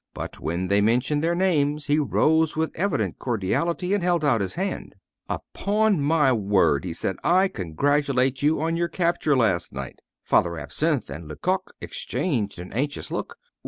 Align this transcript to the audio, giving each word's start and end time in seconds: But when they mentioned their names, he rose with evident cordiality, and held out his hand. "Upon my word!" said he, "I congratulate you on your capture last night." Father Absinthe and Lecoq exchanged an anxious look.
But 0.15 0.39
when 0.39 0.67
they 0.67 0.81
mentioned 0.81 1.23
their 1.23 1.35
names, 1.35 1.85
he 1.85 1.99
rose 1.99 2.55
with 2.55 2.71
evident 2.75 3.19
cordiality, 3.19 3.93
and 3.93 4.01
held 4.03 4.25
out 4.25 4.41
his 4.41 4.55
hand. 4.55 4.95
"Upon 5.29 6.01
my 6.01 6.33
word!" 6.33 6.87
said 6.95 7.17
he, 7.21 7.21
"I 7.29 7.47
congratulate 7.47 8.41
you 8.41 8.61
on 8.61 8.75
your 8.75 8.87
capture 8.87 9.37
last 9.37 9.71
night." 9.73 9.99
Father 10.23 10.57
Absinthe 10.57 11.11
and 11.11 11.27
Lecoq 11.27 11.75
exchanged 11.81 12.57
an 12.57 12.73
anxious 12.73 13.11
look. 13.11 13.37